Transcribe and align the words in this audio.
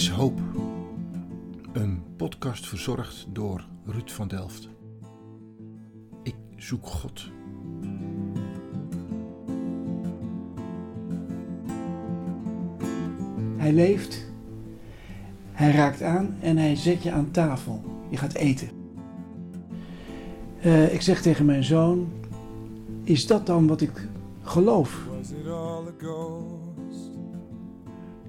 is 0.00 0.08
hoop. 0.08 0.40
Een 1.72 2.02
podcast 2.16 2.68
verzorgd 2.68 3.26
door 3.32 3.64
Ruud 3.84 4.10
van 4.10 4.28
Delft. 4.28 4.68
Ik 6.22 6.34
zoek 6.56 6.86
God. 6.86 7.30
Hij 13.56 13.72
leeft, 13.72 14.26
hij 15.52 15.70
raakt 15.70 16.02
aan 16.02 16.36
en 16.40 16.56
hij 16.56 16.76
zet 16.76 17.02
je 17.02 17.12
aan 17.12 17.30
tafel. 17.30 17.82
Je 18.08 18.16
gaat 18.16 18.34
eten. 18.34 18.68
Uh, 20.64 20.94
ik 20.94 21.02
zeg 21.02 21.22
tegen 21.22 21.44
mijn 21.44 21.64
zoon: 21.64 22.12
Is 23.04 23.26
dat 23.26 23.46
dan 23.46 23.66
wat 23.66 23.80
ik 23.80 24.08
geloof? 24.42 25.06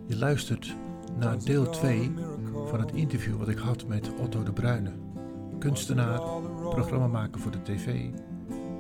Je 0.06 0.18
luistert 0.18 0.76
naar 1.18 1.44
deel 1.44 1.70
2 1.70 2.12
van 2.66 2.80
het 2.80 2.92
interview 2.92 3.38
wat 3.38 3.48
ik 3.48 3.58
had 3.58 3.88
met 3.88 4.12
Otto 4.20 4.44
de 4.44 4.52
Bruyne. 4.52 4.92
Kunstenaar, 5.60 6.22
programmamaker 6.70 7.42
voor 7.42 7.52
de 7.52 7.62
tv, 7.62 8.06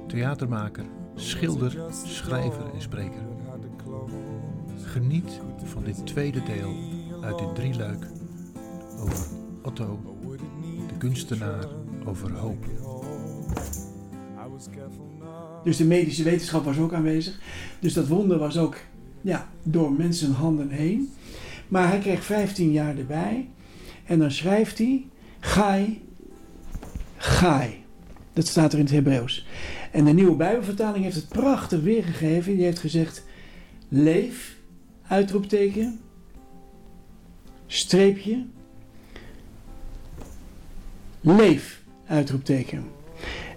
theatermaker, 0.07 0.85
schilder, 1.15 1.77
schrijver 2.05 2.73
en 2.73 2.81
spreker. 2.81 3.21
Geniet 4.83 5.39
van 5.63 5.83
dit 5.83 6.05
tweede 6.05 6.43
deel 6.43 6.73
uit 7.21 7.39
dit 7.39 7.55
drieluik 7.55 8.07
over 8.99 9.25
Otto, 9.61 9.99
de 10.87 10.97
kunstenaar, 10.97 11.65
over 12.05 12.31
hoop. 12.31 12.65
Dus 15.63 15.77
de 15.77 15.85
medische 15.85 16.23
wetenschap 16.23 16.65
was 16.65 16.77
ook 16.77 16.93
aanwezig. 16.93 17.39
Dus 17.79 17.93
dat 17.93 18.07
wonder 18.07 18.37
was 18.37 18.57
ook 18.57 18.75
ja, 19.21 19.49
door 19.63 19.91
mensenhanden 19.91 20.69
heen. 20.69 21.13
Maar 21.71 21.87
hij 21.87 21.99
kreeg 21.99 22.23
15 22.23 22.71
jaar 22.71 22.97
erbij. 22.97 23.49
En 24.05 24.19
dan 24.19 24.31
schrijft 24.31 24.77
hij: 24.77 25.07
Gai, 25.39 26.01
Gai. 27.17 27.83
Dat 28.33 28.47
staat 28.47 28.73
er 28.73 28.79
in 28.79 28.85
het 28.85 28.93
Hebreeuws. 28.93 29.45
En 29.91 30.05
de 30.05 30.11
nieuwe 30.11 30.35
Bijbelvertaling 30.35 31.03
heeft 31.03 31.15
het 31.15 31.27
prachtig 31.27 31.81
weergegeven. 31.81 32.55
Die 32.55 32.63
heeft 32.63 32.79
gezegd: 32.79 33.23
Leef, 33.87 34.55
uitroepteken, 35.07 35.99
streepje, 37.67 38.45
leef, 41.21 41.81
uitroepteken. 42.05 42.85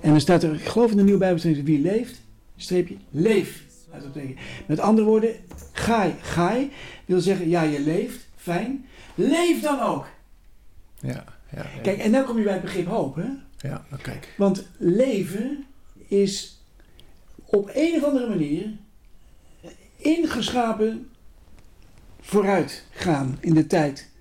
En 0.01 0.11
dan 0.11 0.21
staat 0.21 0.43
er, 0.43 0.55
ik 0.55 0.65
geloof 0.65 0.91
in 0.91 0.97
de 0.97 1.03
nieuwe 1.03 1.19
Bijbelvertaling, 1.19 1.67
wie 1.67 1.81
leeft, 1.81 2.21
streepje, 2.57 2.97
leef, 3.11 3.65
uitroepteken. 3.93 4.37
Met 4.67 4.81
andere 4.81 5.07
woorden, 5.07 5.35
Gai, 5.85 6.15
Gai 6.21 6.71
wil 7.05 7.21
zeggen, 7.21 7.49
ja, 7.49 7.63
je 7.63 7.81
leeft, 7.81 8.27
fijn. 8.37 8.87
Leef 9.15 9.61
dan 9.61 9.81
ook. 9.81 10.07
Ja, 11.01 11.25
ja, 11.51 11.67
ja. 11.75 11.81
Kijk, 11.83 11.99
en 11.99 12.13
dan 12.13 12.25
kom 12.25 12.39
je 12.39 12.45
bij 12.45 12.53
het 12.53 12.63
begrip 12.63 12.87
hoop, 12.87 13.17
hè? 13.17 13.29
Ja, 13.69 13.85
kijk. 14.03 14.35
Want 14.37 14.67
leven 14.79 15.65
is 16.09 16.63
op 17.45 17.71
een 17.75 17.95
of 17.97 18.05
andere 18.05 18.29
manier 18.29 18.71
ingeschapen 19.97 21.11
vooruit 22.21 22.85
gaan 22.91 23.39
in 23.41 23.55
de 23.55 23.67
tijd. 23.67 24.13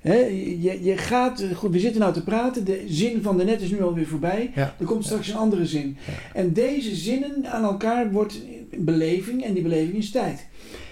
He, 0.00 0.16
je, 0.60 0.82
je 0.82 0.96
gaat, 0.96 1.44
goed, 1.54 1.72
we 1.72 1.78
zitten 1.78 2.00
nou 2.00 2.12
te 2.12 2.24
praten, 2.24 2.64
de 2.64 2.84
zin 2.86 3.22
van 3.22 3.36
de 3.36 3.44
net 3.44 3.60
is 3.60 3.70
nu 3.70 3.82
alweer 3.82 4.06
voorbij. 4.06 4.50
Ja. 4.54 4.74
Er 4.78 4.84
komt 4.84 5.04
straks 5.04 5.28
een 5.28 5.36
andere 5.36 5.66
zin. 5.66 5.96
En 6.34 6.52
deze 6.52 6.94
zinnen 6.94 7.46
aan 7.46 7.64
elkaar 7.64 8.10
wordt 8.10 8.40
beleving 8.78 9.44
en 9.44 9.52
die 9.52 9.62
beleving 9.62 9.96
is 9.96 10.10
tijd. 10.10 10.46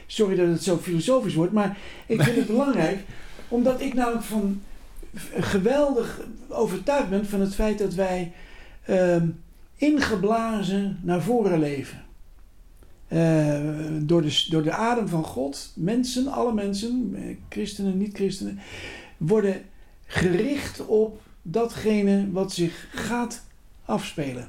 Sorry 0.06 0.36
dat 0.36 0.48
het 0.48 0.62
zo 0.62 0.76
filosofisch 0.76 1.34
wordt, 1.34 1.52
maar 1.52 1.78
ik 2.06 2.22
vind 2.22 2.36
het 2.36 2.46
belangrijk, 2.56 2.98
omdat 3.48 3.80
ik 3.80 3.94
namelijk 3.94 4.24
van 4.24 4.62
geweldig 5.38 6.20
overtuigd 6.48 7.10
ben 7.10 7.26
van 7.26 7.40
het 7.40 7.54
feit 7.54 7.78
dat 7.78 7.94
wij 7.94 8.32
uh, 8.88 9.22
ingeblazen 9.76 11.00
naar 11.02 11.22
voren 11.22 11.58
leven. 11.58 12.02
Uh, 13.08 13.58
door, 14.00 14.22
de, 14.22 14.46
door 14.48 14.62
de 14.62 14.72
adem 14.72 15.08
van 15.08 15.24
God, 15.24 15.72
mensen, 15.74 16.26
alle 16.26 16.52
mensen, 16.52 17.16
christenen, 17.48 17.98
niet-christenen, 17.98 18.58
worden 19.16 19.62
gericht 20.06 20.86
op 20.86 21.20
datgene 21.42 22.30
wat 22.32 22.52
zich 22.52 22.88
gaat 22.90 23.44
afspelen. 23.84 24.48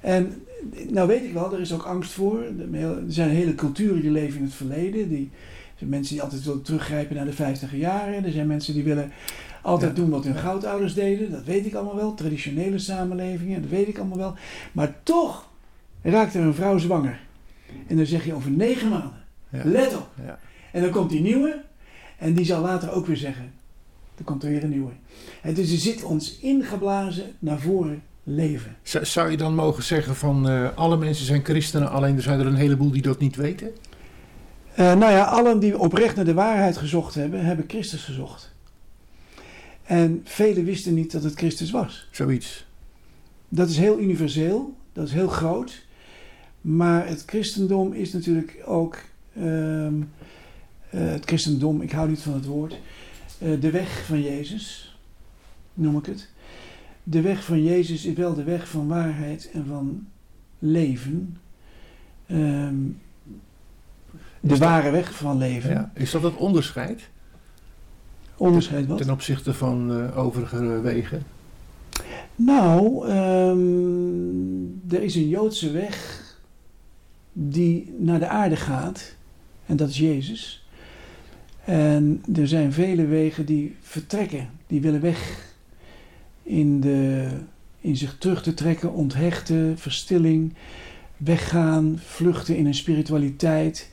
En 0.00 0.46
nou 0.88 1.08
weet 1.08 1.24
ik 1.24 1.32
wel, 1.32 1.52
er 1.52 1.60
is 1.60 1.72
ook 1.72 1.82
angst 1.82 2.12
voor. 2.12 2.42
Er 2.72 3.02
zijn 3.08 3.30
hele 3.30 3.54
culturen 3.54 4.00
die 4.00 4.10
leven 4.10 4.38
in 4.38 4.44
het 4.44 4.54
verleden. 4.54 5.08
Die, 5.08 5.30
er 5.32 5.78
zijn 5.78 5.90
mensen 5.90 6.14
die 6.14 6.22
altijd 6.22 6.44
willen 6.44 6.62
teruggrijpen 6.62 7.16
naar 7.16 7.24
de 7.24 7.32
50 7.32 7.76
jaren. 7.76 8.24
Er 8.24 8.32
zijn 8.32 8.46
mensen 8.46 8.74
die 8.74 8.84
willen 8.84 9.12
altijd 9.62 9.96
ja. 9.96 10.02
doen 10.02 10.10
wat 10.10 10.24
hun 10.24 10.36
grootouders 10.36 10.94
deden. 10.94 11.30
Dat 11.30 11.44
weet 11.44 11.66
ik 11.66 11.74
allemaal 11.74 11.96
wel. 11.96 12.14
Traditionele 12.14 12.78
samenlevingen, 12.78 13.60
dat 13.60 13.70
weet 13.70 13.88
ik 13.88 13.98
allemaal 13.98 14.18
wel. 14.18 14.34
Maar 14.72 14.94
toch 15.02 15.48
raakt 16.02 16.34
er 16.34 16.42
een 16.42 16.54
vrouw 16.54 16.78
zwanger. 16.78 17.20
En 17.86 17.96
dan 17.96 18.06
zeg 18.06 18.24
je 18.24 18.34
over 18.34 18.50
negen 18.50 18.88
maanden. 18.88 19.24
Ja. 19.48 19.62
Let 19.64 19.96
op. 19.96 20.08
Ja. 20.24 20.38
En 20.72 20.82
dan 20.82 20.90
komt 20.90 21.10
die 21.10 21.20
nieuwe. 21.20 21.62
En 22.18 22.34
die 22.34 22.44
zal 22.44 22.62
later 22.62 22.92
ook 22.92 23.06
weer 23.06 23.16
zeggen. 23.16 23.52
Er 24.16 24.24
komt 24.24 24.42
er 24.42 24.48
weer 24.50 24.62
een 24.62 24.70
nieuwe. 24.70 24.90
En 25.42 25.54
dus 25.54 25.72
er 25.72 25.78
zit 25.78 26.02
ons 26.02 26.38
ingeblazen 26.38 27.34
naar 27.38 27.60
voren 27.60 28.02
leven. 28.28 28.76
Zou 28.82 29.30
je 29.30 29.36
dan 29.36 29.54
mogen 29.54 29.82
zeggen 29.82 30.16
van 30.16 30.50
uh, 30.50 30.68
alle 30.74 30.96
mensen 30.96 31.26
zijn 31.26 31.44
christenen, 31.44 31.90
alleen 31.90 32.16
er 32.16 32.22
zijn 32.22 32.40
er 32.40 32.46
een 32.46 32.54
heleboel 32.54 32.90
die 32.90 33.02
dat 33.02 33.18
niet 33.18 33.36
weten? 33.36 33.70
Uh, 34.70 34.76
nou 34.76 35.12
ja, 35.12 35.24
allen 35.24 35.58
die 35.58 35.78
oprecht 35.78 36.16
naar 36.16 36.24
de 36.24 36.34
waarheid 36.34 36.76
gezocht 36.76 37.14
hebben, 37.14 37.44
hebben 37.44 37.64
Christus 37.68 38.04
gezocht. 38.04 38.54
En 39.84 40.20
velen 40.24 40.64
wisten 40.64 40.94
niet 40.94 41.12
dat 41.12 41.22
het 41.22 41.34
Christus 41.34 41.70
was. 41.70 42.08
Zoiets. 42.10 42.66
Dat 43.48 43.68
is 43.68 43.78
heel 43.78 43.98
universeel, 44.00 44.76
dat 44.92 45.06
is 45.06 45.12
heel 45.12 45.28
groot. 45.28 45.86
Maar 46.60 47.06
het 47.06 47.22
christendom 47.26 47.92
is 47.92 48.12
natuurlijk 48.12 48.62
ook. 48.64 48.98
Um, 49.38 50.12
uh, 50.90 51.10
het 51.10 51.24
christendom, 51.24 51.82
ik 51.82 51.92
hou 51.92 52.08
niet 52.08 52.20
van 52.20 52.32
het 52.32 52.44
woord. 52.44 52.78
De 53.38 53.70
weg 53.70 54.04
van 54.04 54.22
Jezus, 54.22 54.96
noem 55.74 55.98
ik 55.98 56.06
het. 56.06 56.28
De 57.10 57.20
weg 57.20 57.44
van 57.44 57.62
Jezus 57.62 58.04
is 58.04 58.14
wel 58.14 58.34
de 58.34 58.42
weg 58.42 58.68
van 58.68 58.88
waarheid 58.88 59.50
en 59.52 59.66
van 59.66 60.06
leven. 60.58 61.36
Um, 62.30 63.00
de 64.40 64.48
dat, 64.48 64.58
ware 64.58 64.90
weg 64.90 65.14
van 65.14 65.38
leven. 65.38 65.70
Ja. 65.70 65.90
Is 65.94 66.10
dat 66.10 66.22
het 66.22 66.36
onderscheid? 66.36 67.08
Onderscheid 68.36 68.86
wat? 68.86 68.98
Ten 68.98 69.10
opzichte 69.10 69.54
van 69.54 69.92
uh, 69.92 70.18
overige 70.18 70.80
wegen? 70.80 71.22
Nou, 72.36 73.08
um, 73.10 74.82
er 74.90 75.02
is 75.02 75.14
een 75.14 75.28
Joodse 75.28 75.70
weg 75.70 76.22
die 77.32 77.94
naar 77.98 78.18
de 78.18 78.28
aarde 78.28 78.56
gaat. 78.56 79.14
En 79.66 79.76
dat 79.76 79.88
is 79.88 79.98
Jezus. 79.98 80.66
En 81.64 82.22
er 82.34 82.48
zijn 82.48 82.72
vele 82.72 83.06
wegen 83.06 83.46
die 83.46 83.76
vertrekken, 83.80 84.50
die 84.66 84.80
willen 84.80 85.00
weg 85.00 85.47
in, 86.48 86.80
de, 86.80 87.28
in 87.80 87.96
zich 87.96 88.18
terug 88.18 88.42
te 88.42 88.54
trekken, 88.54 88.92
onthechten, 88.92 89.78
verstilling, 89.78 90.54
weggaan, 91.16 91.98
vluchten 92.04 92.56
in 92.56 92.66
een 92.66 92.74
spiritualiteit, 92.74 93.90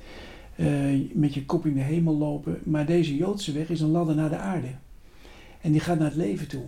uh, 0.55 1.09
met 1.13 1.33
je 1.33 1.45
kop 1.45 1.65
in 1.65 1.73
de 1.73 1.81
hemel 1.81 2.17
lopen. 2.17 2.59
Maar 2.63 2.85
deze 2.85 3.15
Joodse 3.15 3.51
weg 3.51 3.69
is 3.69 3.81
een 3.81 3.91
ladder 3.91 4.15
naar 4.15 4.29
de 4.29 4.38
aarde. 4.38 4.71
En 5.61 5.71
die 5.71 5.81
gaat 5.81 5.97
naar 5.99 6.07
het 6.07 6.17
leven 6.17 6.47
toe. 6.47 6.63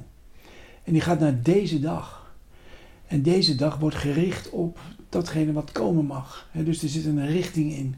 En 0.84 0.94
die 0.94 1.02
gaat 1.02 1.20
naar 1.20 1.42
deze 1.42 1.80
dag. 1.80 2.36
En 3.08 3.22
deze 3.22 3.56
dag 3.56 3.78
wordt 3.78 3.96
gericht 3.96 4.50
op 4.50 4.80
datgene 5.10 5.52
wat 5.52 5.72
komen 5.72 6.06
mag. 6.06 6.50
Dus 6.54 6.84
er 6.84 6.90
zit 6.90 7.06
een 7.06 7.28
richting 7.28 7.74
in. 7.74 7.96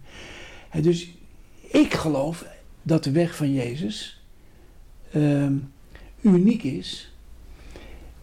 Dus 0.81 1.13
ik 1.71 1.93
geloof 1.93 2.45
dat 2.81 3.03
de 3.03 3.11
weg 3.11 3.35
van 3.35 3.53
Jezus 3.53 4.23
um, 5.15 5.71
uniek 6.21 6.63
is. 6.63 7.08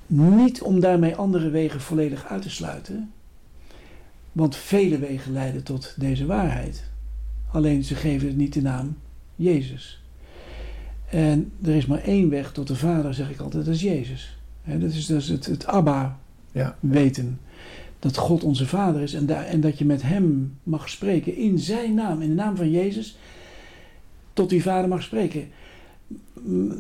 Niet 0.07 0.63
om 0.63 0.81
daarmee 0.81 1.17
andere 1.17 1.51
wegen 1.51 1.81
volledig 1.81 2.27
uit 2.27 2.43
te 2.43 2.51
sluiten. 2.51 3.13
Want 4.33 4.57
vele 4.57 4.99
wegen 4.99 5.33
leiden 5.33 5.63
tot 5.63 5.95
deze 5.97 6.27
waarheid. 6.27 6.85
Alleen 7.51 7.85
ze 7.85 7.95
geven 7.95 8.29
het 8.29 8.37
niet 8.37 8.53
de 8.53 8.63
naam 8.63 8.97
Jezus. 9.37 10.01
En 11.11 11.53
er 11.65 11.75
is 11.75 11.87
maar 11.87 12.03
één 12.03 12.31
weg 12.31 12.53
tot 12.53 12.67
de 12.67 12.77
Vader, 12.77 13.15
zeg 13.15 13.31
ik 13.31 13.41
altijd, 13.41 13.65
dat 13.65 13.75
is 13.75 13.81
Jezus. 13.81 14.39
He, 14.63 14.79
dat 14.79 14.93
is, 14.93 15.07
dat 15.07 15.21
is 15.21 15.29
het, 15.29 15.47
het 15.47 15.67
Abba 15.67 16.19
ja. 16.53 16.77
weten. 16.81 17.41
Dat 17.99 18.17
God 18.17 18.45
onze 18.45 18.67
Vader 18.67 19.03
is 19.03 19.15
en, 19.15 19.27
daar, 19.27 19.45
en 19.45 19.61
dat 19.61 19.79
je 19.79 19.85
met 19.85 20.03
Hem 20.03 20.59
mag 20.63 20.89
spreken 20.89 21.37
in 21.37 21.59
Zijn 21.59 21.95
naam, 21.95 22.23
in 22.23 22.29
de 22.29 22.35
naam 22.35 22.57
van 22.57 22.71
Jezus, 22.71 23.19
tot 24.33 24.51
die 24.51 24.63
Vader 24.63 24.89
mag 24.89 25.03
spreken. 25.03 25.49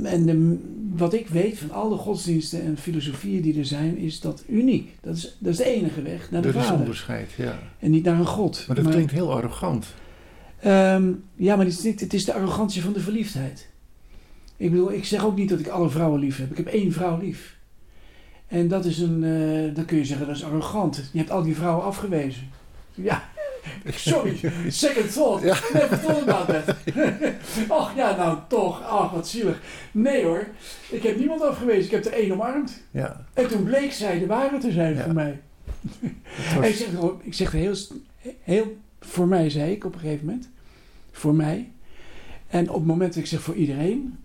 En 0.02 0.26
de, 0.26 0.58
wat 0.96 1.14
ik 1.14 1.28
weet 1.28 1.58
van 1.58 1.70
alle 1.70 1.96
godsdiensten 1.96 2.62
en 2.62 2.76
filosofieën 2.76 3.43
die 3.43 3.58
er 3.58 3.64
zijn, 3.64 3.96
is 3.96 4.20
dat 4.20 4.44
uniek. 4.49 4.90
Dat 5.00 5.17
is, 5.17 5.37
dat 5.38 5.52
is 5.52 5.58
de 5.58 5.64
enige 5.64 6.02
weg 6.02 6.31
naar 6.31 6.43
de 6.43 6.52
dat 6.52 6.62
Vader. 6.62 6.75
is 6.75 6.81
onderscheid, 6.81 7.32
ja. 7.37 7.58
En 7.78 7.90
niet 7.90 8.05
naar 8.05 8.19
een 8.19 8.26
God. 8.26 8.64
Maar 8.67 8.76
dat 8.76 8.84
maar, 8.84 8.94
klinkt 8.94 9.12
heel 9.12 9.32
arrogant. 9.32 9.87
Um, 10.67 11.25
ja, 11.34 11.56
maar 11.56 11.64
het 11.64 11.75
is, 11.75 11.82
niet, 11.82 12.00
het 12.00 12.14
is 12.14 12.25
de 12.25 12.32
arrogantie 12.32 12.82
van 12.82 12.93
de 12.93 13.00
verliefdheid. 13.00 13.69
Ik 14.56 14.70
bedoel, 14.70 14.93
ik 14.93 15.05
zeg 15.05 15.25
ook 15.25 15.37
niet 15.37 15.49
dat 15.49 15.61
ik 15.61 15.69
alle 15.69 15.90
vrouwen 15.90 16.20
lief 16.20 16.37
heb. 16.37 16.50
Ik 16.50 16.56
heb 16.56 16.67
één 16.67 16.93
vrouw 16.93 17.19
lief. 17.19 17.56
En 18.46 18.69
dat 18.69 18.84
is 18.84 18.99
een, 18.99 19.23
uh, 19.23 19.75
dan 19.75 19.84
kun 19.84 19.96
je 19.96 20.05
zeggen, 20.05 20.26
dat 20.26 20.37
is 20.37 20.44
arrogant. 20.44 21.11
Je 21.12 21.19
hebt 21.19 21.31
al 21.31 21.43
die 21.43 21.56
vrouwen 21.56 21.84
afgewezen. 21.84 22.49
Ja, 22.94 23.28
sorry, 23.86 24.36
second 24.68 25.12
thought. 25.12 25.42
Ja. 25.42 25.58
Never 25.72 25.98
thought 25.98 26.28
about 26.28 26.48
that. 26.48 26.76
Ach 27.68 27.96
ja, 27.96 28.16
nou 28.16 28.38
toch, 28.48 28.82
ach 28.82 29.12
wat 29.12 29.28
zielig. 29.28 29.60
Nee 29.92 30.24
hoor, 30.24 30.46
ik 30.90 31.02
heb 31.02 31.18
niemand 31.18 31.42
afgewezen. 31.42 31.84
Ik 31.84 31.90
heb 31.90 32.04
er 32.04 32.12
één 32.12 32.32
omarmd. 32.32 32.82
Ja. 32.90 33.24
En 33.32 33.48
toen 33.48 33.64
bleek 33.64 33.92
zij 33.92 34.18
de 34.18 34.26
waarheid 34.26 34.60
te 34.60 34.72
zijn 34.72 34.96
voor 34.96 35.12
mij. 35.12 35.40
ik 36.62 36.74
zeg, 36.74 36.88
ik 37.22 37.34
zeg 37.34 37.52
heel, 37.52 37.74
heel, 38.40 38.76
voor 39.00 39.26
mij 39.26 39.50
zei 39.50 39.72
ik 39.72 39.84
op 39.84 39.94
een 39.94 40.00
gegeven 40.00 40.26
moment. 40.26 40.48
Voor 41.12 41.34
mij. 41.34 41.70
En 42.46 42.68
op 42.68 42.74
het 42.76 42.86
moment 42.86 43.14
dat 43.14 43.22
ik 43.22 43.28
zeg 43.28 43.40
voor 43.40 43.54
iedereen, 43.54 44.18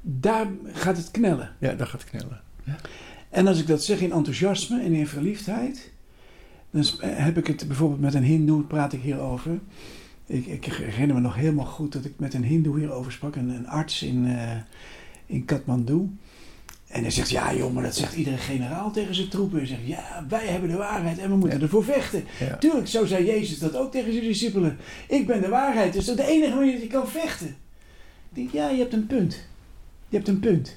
daar 0.00 0.46
gaat 0.72 0.96
het 0.96 1.10
knellen. 1.10 1.56
Ja, 1.58 1.72
daar 1.74 1.86
gaat 1.86 2.00
het 2.00 2.10
knellen. 2.10 2.40
Ja. 2.64 2.76
En 3.30 3.46
als 3.46 3.60
ik 3.60 3.66
dat 3.66 3.84
zeg 3.84 4.00
in 4.00 4.12
enthousiasme 4.12 4.82
en 4.82 4.92
in 4.92 5.06
verliefdheid, 5.06 5.92
dan 6.74 6.84
heb 7.00 7.38
ik 7.38 7.46
het 7.46 7.64
bijvoorbeeld 7.66 8.00
met 8.00 8.14
een 8.14 8.22
hindoe, 8.22 8.62
praat 8.62 8.92
ik 8.92 9.00
hierover. 9.00 9.58
Ik, 10.26 10.46
ik 10.46 10.64
herinner 10.64 11.16
me 11.16 11.22
nog 11.22 11.34
helemaal 11.34 11.64
goed 11.64 11.92
dat 11.92 12.04
ik 12.04 12.12
met 12.16 12.34
een 12.34 12.44
hindoe 12.44 12.78
hierover 12.78 13.12
sprak, 13.12 13.36
een, 13.36 13.48
een 13.48 13.68
arts 13.68 14.02
in, 14.02 14.26
uh, 14.26 14.50
in 15.26 15.44
Kathmandu. 15.44 16.10
En 16.86 17.02
hij 17.02 17.10
zegt, 17.10 17.30
ja 17.30 17.54
joh, 17.54 17.72
maar 17.72 17.82
dat 17.82 17.96
zegt 17.96 18.14
iedere 18.14 18.36
generaal 18.36 18.90
tegen 18.90 19.14
zijn 19.14 19.28
troepen. 19.28 19.58
Hij 19.58 19.66
zegt, 19.66 19.86
ja, 19.86 20.24
wij 20.28 20.46
hebben 20.46 20.70
de 20.70 20.76
waarheid 20.76 21.18
en 21.18 21.30
we 21.30 21.36
moeten 21.36 21.60
ervoor 21.60 21.84
vechten. 21.84 22.24
Tuurlijk, 22.58 22.88
zo 22.88 23.06
zei 23.06 23.24
Jezus 23.24 23.58
dat 23.58 23.76
ook 23.76 23.92
tegen 23.92 24.12
zijn 24.12 24.24
discipelen. 24.24 24.76
Ik 25.08 25.26
ben 25.26 25.40
de 25.40 25.48
waarheid, 25.48 25.92
dus 25.92 26.04
dat 26.04 26.18
is 26.18 26.24
de 26.24 26.30
enige 26.30 26.54
manier 26.54 26.72
dat 26.72 26.82
je 26.82 26.88
kan 26.88 27.08
vechten. 27.08 27.56
Ik 28.28 28.34
denk, 28.34 28.50
ja, 28.50 28.68
je 28.68 28.78
hebt 28.78 28.92
een 28.92 29.06
punt. 29.06 29.46
Je 30.08 30.16
hebt 30.16 30.28
een 30.28 30.40
punt. 30.40 30.76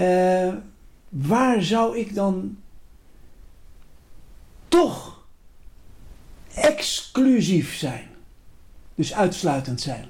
Uh, 0.00 0.54
waar 1.08 1.62
zou 1.62 1.98
ik 1.98 2.14
dan 2.14 2.56
toch 4.68 5.24
exclusief 6.54 7.74
zijn? 7.74 8.08
Dus 8.94 9.14
uitsluitend 9.14 9.80
zijn. 9.80 10.06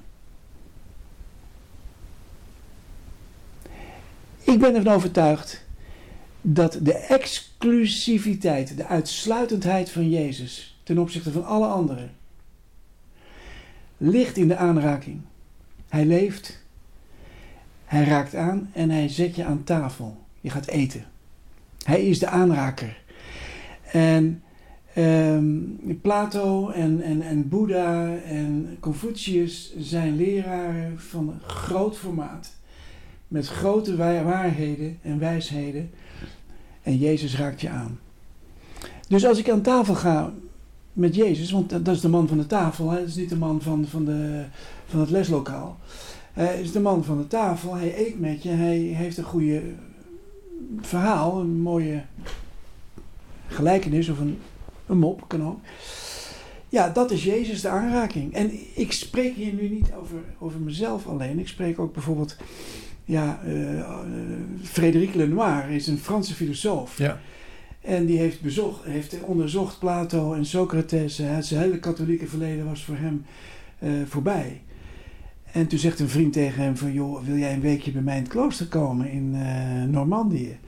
Ik 4.38 4.58
ben 4.58 4.74
ervan 4.74 4.92
overtuigd 4.92 5.64
dat 6.40 6.78
de 6.82 6.94
exclusiviteit, 6.94 8.76
de 8.76 8.86
uitsluitendheid 8.86 9.90
van 9.90 10.10
Jezus 10.10 10.78
ten 10.82 10.98
opzichte 10.98 11.32
van 11.32 11.44
alle 11.44 11.66
anderen, 11.66 12.10
ligt 13.96 14.36
in 14.36 14.48
de 14.48 14.56
aanraking. 14.56 15.20
Hij 15.88 16.04
leeft, 16.04 16.62
hij 17.84 18.04
raakt 18.04 18.34
aan 18.34 18.70
en 18.72 18.90
hij 18.90 19.08
zet 19.08 19.36
je 19.36 19.44
aan 19.44 19.64
tafel. 19.64 20.24
Je 20.40 20.50
gaat 20.50 20.66
eten. 20.66 21.04
Hij 21.84 22.06
is 22.06 22.18
de 22.18 22.26
aanraker. 22.26 23.00
En 23.92 24.42
um, 24.98 25.98
Plato 26.02 26.70
en, 26.70 27.02
en, 27.02 27.22
en 27.22 27.48
Boeddha 27.48 28.16
en 28.16 28.76
Confucius 28.80 29.74
zijn 29.78 30.16
leraren 30.16 31.00
van 31.00 31.34
groot 31.46 31.96
formaat. 31.96 32.56
Met 33.28 33.48
grote 33.48 33.96
waarheden 33.96 34.98
en 35.02 35.18
wijsheden. 35.18 35.90
En 36.82 36.96
Jezus 36.96 37.36
raakt 37.36 37.60
je 37.60 37.68
aan. 37.68 37.98
Dus 39.08 39.26
als 39.26 39.38
ik 39.38 39.50
aan 39.50 39.62
tafel 39.62 39.94
ga 39.94 40.32
met 40.92 41.14
Jezus, 41.14 41.50
want 41.50 41.70
dat 41.70 41.88
is 41.88 42.00
de 42.00 42.08
man 42.08 42.28
van 42.28 42.38
de 42.38 42.46
tafel, 42.46 42.90
hè? 42.90 42.98
dat 42.98 43.08
is 43.08 43.16
niet 43.16 43.28
de 43.28 43.36
man 43.36 43.62
van, 43.62 43.86
van, 43.86 44.04
de, 44.04 44.44
van 44.86 45.00
het 45.00 45.10
leslokaal. 45.10 45.78
Hij 46.32 46.60
is 46.60 46.72
de 46.72 46.80
man 46.80 47.04
van 47.04 47.18
de 47.18 47.26
tafel, 47.26 47.74
hij 47.74 48.06
eet 48.06 48.20
met 48.20 48.42
je, 48.42 48.48
hij 48.48 48.76
heeft 48.76 49.16
een 49.16 49.24
goede 49.24 49.62
verhaal, 50.80 51.40
een 51.40 51.60
mooie 51.60 52.02
gelijkenis 53.46 54.08
of 54.08 54.18
een, 54.18 54.38
een 54.88 54.98
mop 54.98 55.28
kan 55.28 55.42
ook. 55.46 55.58
Ja, 56.68 56.88
dat 56.88 57.10
is 57.10 57.24
Jezus 57.24 57.60
de 57.60 57.68
aanraking. 57.68 58.34
En 58.34 58.50
ik 58.74 58.92
spreek 58.92 59.34
hier 59.34 59.52
nu 59.52 59.68
niet 59.68 59.92
over, 60.00 60.18
over 60.38 60.60
mezelf 60.60 61.06
alleen. 61.06 61.38
Ik 61.38 61.48
spreek 61.48 61.78
ook 61.78 61.92
bijvoorbeeld, 61.92 62.36
ja, 63.04 63.40
uh, 63.46 63.84
Frédéric 64.62 65.14
Lenoir 65.14 65.70
is 65.70 65.86
een 65.86 65.98
Franse 65.98 66.34
filosoof. 66.34 66.98
Ja. 66.98 67.20
En 67.80 68.06
die 68.06 68.18
heeft, 68.18 68.40
bezocht, 68.40 68.84
heeft 68.84 69.20
onderzocht 69.20 69.78
Plato 69.78 70.34
en 70.34 70.46
Socrates. 70.46 71.14
Zijn 71.40 71.62
hele 71.62 71.78
katholieke 71.78 72.26
verleden 72.26 72.64
was 72.64 72.84
voor 72.84 72.96
hem 72.96 73.24
uh, 73.82 73.90
voorbij. 74.06 74.60
En 75.52 75.66
toen 75.66 75.78
zegt 75.78 76.00
een 76.00 76.08
vriend 76.08 76.32
tegen 76.32 76.62
hem 76.62 76.76
van, 76.76 76.92
joh, 76.92 77.24
wil 77.24 77.36
jij 77.36 77.52
een 77.52 77.60
weekje 77.60 77.92
bij 77.92 78.02
mij 78.02 78.16
in 78.16 78.22
het 78.22 78.30
klooster 78.30 78.66
komen 78.66 79.10
in 79.10 79.34
uh, 79.34 79.82
Normandië? 79.82 80.58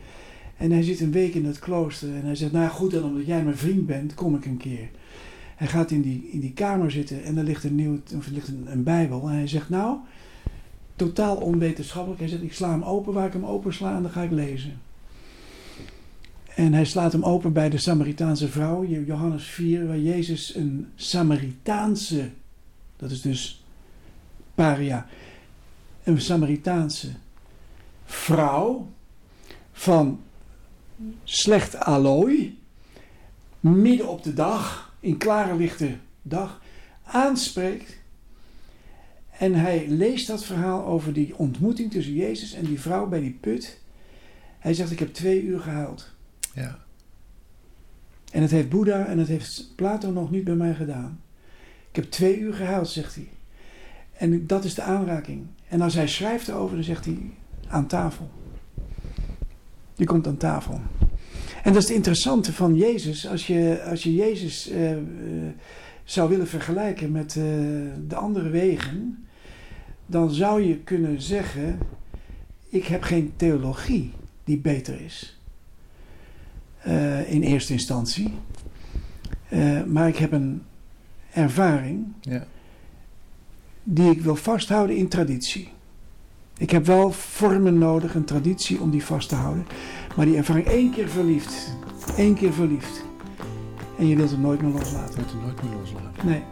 En 0.61 0.71
hij 0.71 0.83
zit 0.83 1.01
een 1.01 1.13
week 1.13 1.35
in 1.35 1.45
het 1.45 1.59
klooster 1.59 2.15
en 2.15 2.25
hij 2.25 2.35
zegt, 2.35 2.53
nou 2.53 2.69
goed 2.69 2.91
dan, 2.91 3.05
omdat 3.05 3.27
jij 3.27 3.43
mijn 3.43 3.57
vriend 3.57 3.87
bent, 3.87 4.15
kom 4.15 4.35
ik 4.35 4.45
een 4.45 4.57
keer. 4.57 4.89
Hij 5.57 5.67
gaat 5.67 5.91
in 5.91 6.03
die, 6.03 6.29
in 6.31 6.41
die 6.41 6.53
kamer 6.53 6.91
zitten 6.91 7.25
en 7.25 7.39
er 7.39 7.45
ligt 7.45 7.65
een, 7.65 7.75
nieuw, 7.75 8.01
of 8.17 8.27
er 8.27 8.33
ligt 8.33 8.49
een, 8.49 8.67
een 8.67 8.83
bijbel. 8.83 9.29
En 9.29 9.35
hij 9.35 9.47
zegt, 9.47 9.69
nou, 9.69 9.97
totaal 10.97 11.37
onwetenschappelijk. 11.37 12.21
Hij 12.21 12.29
zegt, 12.29 12.43
ik 12.43 12.53
sla 12.53 12.71
hem 12.71 12.83
open 12.83 13.13
waar 13.13 13.27
ik 13.27 13.33
hem 13.33 13.45
open 13.45 13.75
sla 13.75 13.97
en 13.97 14.03
dan 14.03 14.11
ga 14.11 14.23
ik 14.23 14.31
lezen. 14.31 14.81
En 16.55 16.73
hij 16.73 16.85
slaat 16.85 17.13
hem 17.13 17.23
open 17.23 17.53
bij 17.53 17.71
de 17.71 17.79
Samaritaanse 17.79 18.49
vrouw, 18.49 18.85
Johannes 18.85 19.45
4, 19.45 19.87
waar 19.87 19.99
Jezus 19.99 20.55
een 20.55 20.87
Samaritaanse, 20.95 22.31
dat 22.97 23.11
is 23.11 23.21
dus 23.21 23.65
paria, 24.55 25.07
een 26.05 26.21
Samaritaanse 26.21 27.09
vrouw 28.05 28.89
van 29.73 30.21
slecht 31.25 31.77
allooi, 31.77 32.59
midden 33.61 34.09
op 34.09 34.23
de 34.23 34.35
dag, 34.35 34.95
in 35.01 35.17
klare 35.17 35.57
lichte 35.57 35.97
dag, 36.23 36.63
aanspreekt. 37.05 37.99
En 39.31 39.55
hij 39.55 39.89
leest 39.89 40.27
dat 40.27 40.45
verhaal 40.45 40.85
over 40.85 41.13
die 41.13 41.37
ontmoeting 41.37 41.91
tussen 41.91 42.15
Jezus 42.15 42.53
en 42.53 42.65
die 42.65 42.81
vrouw 42.81 43.07
bij 43.07 43.21
die 43.21 43.39
put. 43.41 43.81
Hij 44.59 44.75
zegt: 44.75 44.91
Ik 44.91 44.99
heb 44.99 45.15
twee 45.15 45.43
uur 45.43 45.61
gehuild. 45.61 46.11
Ja. 46.55 46.79
En 48.33 48.43
het 48.43 48.51
heeft 48.51 48.69
Boeddha 48.69 49.07
en 49.07 49.19
het 49.19 49.29
heeft 49.29 49.73
Plato 49.77 50.11
nog 50.11 50.31
niet 50.31 50.45
bij 50.45 50.55
mij 50.55 50.75
gedaan. 50.75 51.21
Ik 51.91 51.97
heb 51.97 52.11
twee 52.11 52.39
uur 52.39 52.55
gehuild, 52.55 52.89
zegt 52.89 53.15
hij. 53.15 53.29
En 54.13 54.47
dat 54.47 54.65
is 54.65 54.75
de 54.75 54.83
aanraking. 54.83 55.47
En 55.69 55.81
als 55.81 55.95
hij 55.95 56.09
schrijft 56.09 56.49
erover, 56.49 56.75
dan 56.75 56.85
zegt 56.85 57.05
hij 57.05 57.19
aan 57.69 57.87
tafel. 57.87 58.31
Je 60.01 60.07
komt 60.07 60.27
aan 60.27 60.37
tafel. 60.37 60.81
En 61.63 61.73
dat 61.73 61.83
is 61.83 61.89
het 61.89 61.97
interessante 61.97 62.53
van 62.53 62.75
Jezus. 62.75 63.27
Als 63.27 63.47
je, 63.47 63.83
als 63.91 64.03
je 64.03 64.15
Jezus 64.15 64.71
uh, 64.71 64.97
zou 66.05 66.29
willen 66.29 66.47
vergelijken 66.47 67.13
met 67.13 67.35
uh, 67.35 67.45
de 68.09 68.15
andere 68.15 68.49
wegen, 68.49 69.27
dan 70.07 70.31
zou 70.31 70.63
je 70.63 70.77
kunnen 70.77 71.23
zeggen: 71.23 71.79
Ik 72.69 72.85
heb 72.85 73.03
geen 73.03 73.33
theologie 73.37 74.13
die 74.45 74.59
beter 74.59 75.01
is. 75.01 75.39
in 77.27 77.43
eerste 77.43 77.73
instantie. 77.73 78.35
maar 79.87 80.09
ik 80.09 80.17
heb 80.17 80.33
een 80.33 80.63
ervaring. 81.33 82.07
Ja 82.21 82.47
die 83.83 84.11
ik 84.11 84.21
wil 84.21 84.37
vasthouden 84.37 84.97
in 84.97 85.09
traditie. 85.09 85.69
Ik 86.61 86.71
heb 86.71 86.87
wel 86.87 87.13
vormen 87.13 87.79
nodig, 87.79 88.15
een 88.15 88.25
traditie 88.25 88.81
om 88.81 88.91
die 88.91 89.05
vast 89.05 89.29
te 89.29 89.35
houden. 89.35 89.67
Maar 90.17 90.27
die 90.27 90.37
ervaring 90.37 90.67
één 90.67 90.91
keer 90.91 91.09
verliefd. 91.09 91.77
één 92.17 92.35
keer 92.35 92.53
verliefd. 92.53 93.05
En 93.99 94.07
je 94.07 94.17
wilt 94.17 94.31
het 94.31 94.41
nooit 94.41 94.63
meer 94.63 94.73
loslaten. 94.73 95.11
Je 95.11 95.17
wilt 95.17 95.31
het 95.31 95.43
nooit 95.43 95.63
meer 95.63 95.73
loslaten. 95.81 96.27
Nee. 96.27 96.43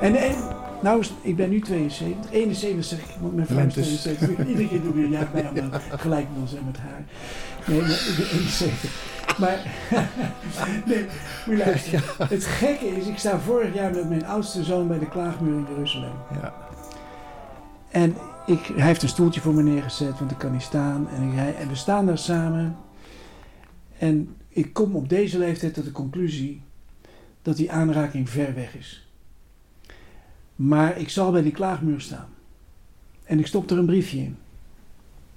En, 0.00 0.14
en 0.14 0.34
nou, 0.82 1.04
ik 1.20 1.36
ben 1.36 1.50
nu 1.50 1.60
72. 1.60 2.32
71 2.32 2.84
zeg 2.84 2.98
ik, 2.98 3.14
want 3.20 3.34
mijn 3.34 3.46
vrouw 3.46 3.66
is 3.66 3.72
72. 3.72 4.46
Iedere 4.46 4.68
keer 4.68 4.82
doe 4.82 4.90
ik 4.90 5.04
een 5.04 5.10
jaar 5.10 5.28
bij 5.32 5.48
om 5.48 5.70
gelijk 5.98 6.26
en 6.36 6.64
met 6.66 6.78
haar. 6.78 7.04
Nee, 7.66 7.80
maar 7.86 7.90
ik 7.90 8.14
ben 8.16 8.26
71. 8.26 9.14
Maar, 9.38 9.66
nee, 10.86 11.06
moet 11.46 11.56
luisteren. 11.56 12.02
Het 12.28 12.44
gekke 12.44 12.86
is, 12.86 13.06
ik 13.06 13.18
sta 13.18 13.38
vorig 13.38 13.74
jaar 13.74 13.94
met 13.94 14.08
mijn 14.08 14.26
oudste 14.26 14.64
zoon 14.64 14.88
bij 14.88 14.98
de 14.98 15.08
klaagmuur 15.08 15.56
in 15.56 15.66
Jeruzalem. 15.68 16.12
Ja. 16.40 16.54
En 17.90 18.16
ik, 18.46 18.64
hij 18.64 18.86
heeft 18.86 19.02
een 19.02 19.08
stoeltje 19.08 19.40
voor 19.40 19.54
me 19.54 19.62
neergezet, 19.62 20.18
want 20.18 20.30
ik 20.30 20.38
kan 20.38 20.52
niet 20.52 20.62
staan. 20.62 21.08
En, 21.08 21.56
en 21.56 21.68
we 21.68 21.74
staan 21.74 22.06
daar 22.06 22.18
samen. 22.18 22.76
En 23.98 24.36
ik 24.48 24.72
kom 24.72 24.96
op 24.96 25.08
deze 25.08 25.38
leeftijd 25.38 25.74
tot 25.74 25.84
de 25.84 25.92
conclusie 25.92 26.62
dat 27.42 27.56
die 27.56 27.72
aanraking 27.72 28.30
ver 28.30 28.54
weg 28.54 28.74
is. 28.74 29.08
Maar 30.56 30.98
ik 30.98 31.08
zal 31.08 31.32
bij 31.32 31.42
die 31.42 31.52
klaagmuur 31.52 32.00
staan. 32.00 32.28
En 33.24 33.38
ik 33.38 33.46
stop 33.46 33.70
er 33.70 33.78
een 33.78 33.86
briefje 33.86 34.18
in. 34.18 34.36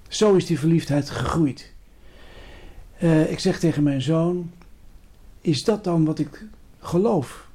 Zo 0.08 0.34
is 0.34 0.46
die 0.46 0.58
verliefdheid 0.58 1.10
gegroeid. 1.10 1.72
Eh, 3.00 3.30
ik 3.30 3.38
zeg 3.38 3.58
tegen 3.58 3.82
mijn 3.82 4.02
zoon: 4.02 4.50
Is 5.40 5.64
dat 5.64 5.84
dan 5.84 6.04
wat 6.04 6.18
ik 6.18 6.44
geloof? 6.78 7.48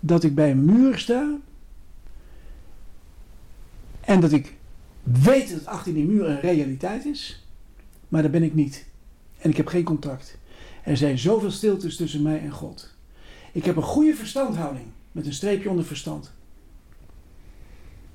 Dat 0.00 0.24
ik 0.24 0.34
bij 0.34 0.50
een 0.50 0.64
muur 0.64 0.98
sta 0.98 1.38
en 4.00 4.20
dat 4.20 4.32
ik 4.32 4.56
weet 5.02 5.50
dat 5.50 5.66
achter 5.66 5.94
die 5.94 6.04
muur 6.04 6.28
een 6.28 6.40
realiteit 6.40 7.04
is, 7.04 7.46
maar 8.08 8.22
dat 8.22 8.30
ben 8.30 8.42
ik 8.42 8.54
niet. 8.54 8.86
En 9.38 9.50
ik 9.50 9.56
heb 9.56 9.66
geen 9.66 9.84
contact. 9.84 10.38
Er 10.82 10.96
zijn 10.96 11.18
zoveel 11.18 11.50
stiltes 11.50 11.96
tussen 11.96 12.22
mij 12.22 12.40
en 12.40 12.50
God. 12.50 12.94
Ik 13.52 13.64
heb 13.64 13.76
een 13.76 13.82
goede 13.82 14.14
verstandhouding 14.14 14.86
met 15.12 15.26
een 15.26 15.32
streepje 15.32 15.70
onder 15.70 15.84
verstand. 15.84 16.32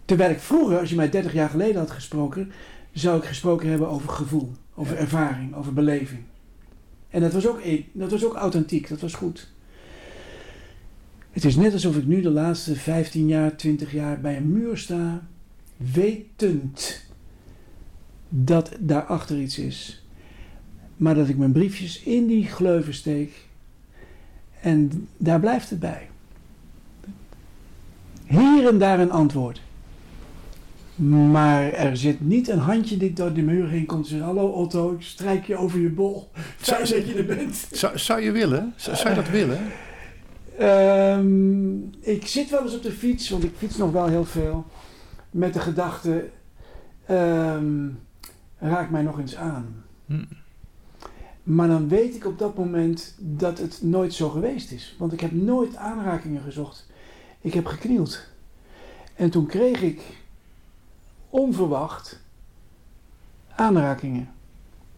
Terwijl 0.05 0.31
ik 0.31 0.39
vroeger, 0.39 0.79
als 0.79 0.89
je 0.89 0.95
mij 0.95 1.09
30 1.09 1.33
jaar 1.33 1.49
geleden 1.49 1.77
had 1.77 1.91
gesproken, 1.91 2.51
zou 2.91 3.17
ik 3.17 3.25
gesproken 3.25 3.69
hebben 3.69 3.89
over 3.89 4.09
gevoel, 4.09 4.51
over 4.79 4.97
ervaring, 4.97 5.55
over 5.55 5.73
beleving. 5.73 6.21
En 7.09 7.21
dat 7.21 7.33
was, 7.33 7.47
ook, 7.47 7.59
e- 7.63 7.83
dat 7.91 8.11
was 8.11 8.25
ook 8.25 8.35
authentiek, 8.35 8.87
dat 8.87 8.99
was 8.99 9.13
goed. 9.13 9.47
Het 11.31 11.45
is 11.45 11.55
net 11.55 11.73
alsof 11.73 11.97
ik 11.97 12.05
nu 12.05 12.21
de 12.21 12.29
laatste 12.29 12.75
15 12.75 13.27
jaar, 13.27 13.55
20 13.55 13.91
jaar 13.91 14.19
bij 14.19 14.37
een 14.37 14.51
muur 14.51 14.77
sta, 14.77 15.27
wetend 15.77 17.05
dat 18.29 18.71
daarachter 18.79 19.39
iets 19.39 19.57
is. 19.57 20.03
Maar 20.97 21.15
dat 21.15 21.29
ik 21.29 21.37
mijn 21.37 21.51
briefjes 21.51 22.03
in 22.03 22.27
die 22.27 22.45
gleuven 22.45 22.93
steek 22.93 23.31
en 24.61 25.07
daar 25.17 25.39
blijft 25.39 25.69
het 25.69 25.79
bij. 25.79 26.09
Hier 28.25 28.67
en 28.67 28.77
daar 28.77 28.99
een 28.99 29.11
antwoord. 29.11 29.61
Maar 30.99 31.71
er 31.73 31.97
zit 31.97 32.21
niet 32.21 32.47
een 32.47 32.59
handje 32.59 32.97
die 32.97 33.13
door 33.13 33.33
de 33.33 33.41
muur 33.41 33.69
heen 33.69 33.85
komt 33.85 34.03
en 34.03 34.09
zegt: 34.09 34.23
Hallo 34.23 34.47
Otto, 34.47 34.91
ik 34.93 35.01
strijk 35.01 35.45
je 35.45 35.55
over 35.55 35.79
je 35.79 35.89
bol. 35.89 36.29
Fijn 36.57 36.79
dat 36.79 36.89
je 36.89 37.13
er 37.13 37.25
bent. 37.25 37.67
Zou, 37.71 37.97
zou 37.97 38.21
je 38.21 38.31
willen? 38.31 38.73
Zou, 38.75 38.95
zou 38.95 39.09
je 39.09 39.15
dat 39.15 39.29
willen? 39.29 39.59
Ehm, 40.57 41.77
ik 41.99 42.27
zit 42.27 42.49
wel 42.49 42.63
eens 42.63 42.75
op 42.75 42.83
de 42.83 42.91
fiets, 42.91 43.29
want 43.29 43.43
ik 43.43 43.51
fiets 43.57 43.77
nog 43.77 43.91
wel 43.91 44.07
heel 44.07 44.25
veel. 44.25 44.65
Met 45.31 45.53
de 45.53 45.59
gedachte: 45.59 46.29
ehm, 47.05 47.87
raak 48.57 48.89
mij 48.89 49.01
nog 49.01 49.19
eens 49.19 49.35
aan. 49.35 49.83
Hm. 50.05 50.23
Maar 51.43 51.67
dan 51.67 51.87
weet 51.87 52.15
ik 52.15 52.25
op 52.25 52.39
dat 52.39 52.57
moment 52.57 53.15
dat 53.19 53.57
het 53.57 53.79
nooit 53.81 54.13
zo 54.13 54.29
geweest 54.29 54.71
is. 54.71 54.95
Want 54.97 55.13
ik 55.13 55.19
heb 55.19 55.31
nooit 55.31 55.75
aanrakingen 55.75 56.41
gezocht. 56.41 56.87
Ik 57.41 57.53
heb 57.53 57.65
geknield. 57.65 58.27
En 59.15 59.29
toen 59.29 59.45
kreeg 59.45 59.81
ik 59.81 60.01
onverwacht 61.29 62.19
aanrakingen. 63.55 64.29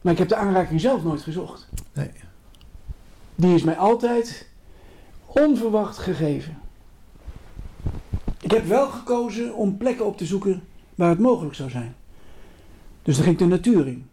Maar 0.01 0.13
ik 0.13 0.19
heb 0.19 0.27
de 0.27 0.35
aanraking 0.35 0.81
zelf 0.81 1.03
nooit 1.03 1.21
gezocht. 1.21 1.69
Nee. 1.93 2.11
Die 3.35 3.55
is 3.55 3.63
mij 3.63 3.77
altijd 3.77 4.47
onverwacht 5.25 5.97
gegeven. 5.97 6.57
Ik 8.41 8.51
heb 8.51 8.65
wel 8.65 8.89
gekozen 8.89 9.55
om 9.55 9.77
plekken 9.77 10.05
op 10.05 10.17
te 10.17 10.25
zoeken 10.25 10.63
waar 10.95 11.09
het 11.09 11.19
mogelijk 11.19 11.55
zou 11.55 11.69
zijn. 11.69 11.95
Dus 13.01 13.15
dan 13.15 13.23
ging 13.23 13.39
ik 13.39 13.41
de 13.41 13.55
natuur 13.55 13.87
in. 13.87 14.09